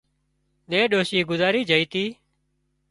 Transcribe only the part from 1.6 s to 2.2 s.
جھئي تِي